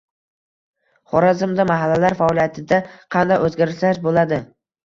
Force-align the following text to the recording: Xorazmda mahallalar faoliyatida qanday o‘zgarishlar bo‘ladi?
Xorazmda 1.11 1.67
mahallalar 1.73 2.17
faoliyatida 2.23 2.83
qanday 3.17 3.47
o‘zgarishlar 3.49 4.03
bo‘ladi? 4.09 4.43